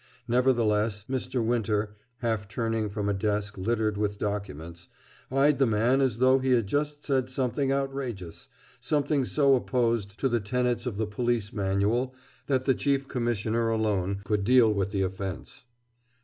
[0.27, 1.45] Nevertheless, Mr.
[1.45, 4.89] Winter, half turning from a desk littered with documents,
[5.29, 8.47] eyed the man as though he had just said something outrageous,
[8.79, 12.15] something so opposed to the tenets of the Police Manual
[12.47, 15.65] that the Chief Commissioner alone could deal with the offense.